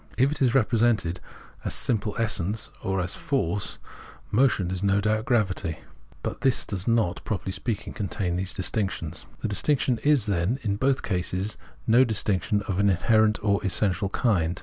[0.17, 1.19] If it is represented
[1.63, 3.77] as simple essence or as force,
[4.31, 5.77] motion is no doubt gravity;
[6.23, 9.27] but this does not, properly spealdng, contain these distinctions.
[9.41, 14.59] The distinction is, then, in both cases no distinction of an inherent or essential kind.